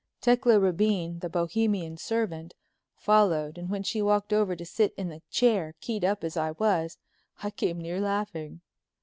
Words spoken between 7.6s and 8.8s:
near laughing.